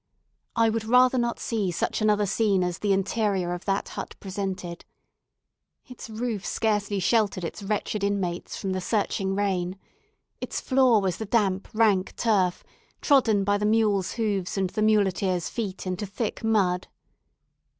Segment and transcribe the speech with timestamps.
[0.55, 4.83] I would rather not see such another scene as the interior of that hut presented.
[5.85, 9.77] Its roof scarcely sheltered its wretched inmates from the searching rain;
[10.39, 12.63] its floor was the damp, rank turf,
[12.99, 16.87] trodden by the mules' hoofs and the muleteers' feet into thick mud.